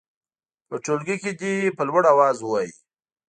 په 0.67 0.75
ټولګي 0.83 1.17
کې 1.23 1.31
دې 1.39 1.53
په 1.77 1.81
لوړ 1.89 2.03
اواز 2.13 2.37
ووايي. 2.41 2.71